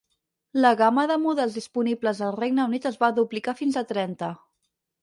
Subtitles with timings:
[0.63, 4.35] La gamma de models disponibles al Regne Unit es va duplicar fins a trenta.